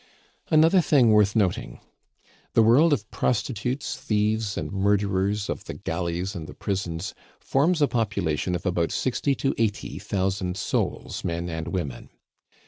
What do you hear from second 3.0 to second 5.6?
prostitutes, thieves, and murders